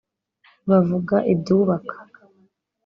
bavuga 0.69 1.15
ibyubaka 1.33 1.95